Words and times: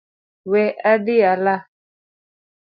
We 0.49 0.63
adhi 0.91 1.17
ala 1.33 1.55